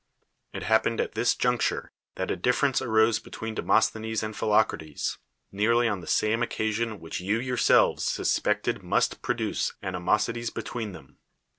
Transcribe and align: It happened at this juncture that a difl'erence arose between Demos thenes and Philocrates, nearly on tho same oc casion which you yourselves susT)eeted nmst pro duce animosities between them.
It 0.51 0.63
happened 0.63 0.99
at 0.99 1.11
this 1.11 1.35
juncture 1.35 1.91
that 2.15 2.31
a 2.31 2.35
difl'erence 2.35 2.83
arose 2.83 3.19
between 3.19 3.53
Demos 3.53 3.91
thenes 3.91 4.23
and 4.23 4.35
Philocrates, 4.35 5.19
nearly 5.51 5.87
on 5.87 5.99
tho 5.99 6.07
same 6.07 6.41
oc 6.41 6.49
casion 6.49 6.99
which 6.99 7.19
you 7.21 7.39
yourselves 7.39 8.03
susT)eeted 8.09 8.81
nmst 8.81 9.21
pro 9.21 9.35
duce 9.35 9.73
animosities 9.83 10.49
between 10.49 10.93
them. 10.93 11.19